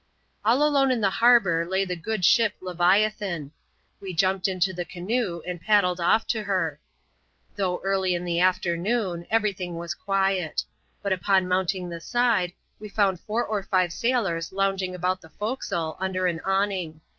[0.43, 3.51] All alone in the harbour lay the good ship Leviathan.
[3.99, 6.79] We jumped into the canoe, and paddled off to her.
[7.55, 10.63] Though eariy in the afternoon, every thing was quiet;
[11.03, 15.57] but upon mounting the side, we found four or ^ye sailors lounging about the fore
[15.57, 17.01] castle, under an awning.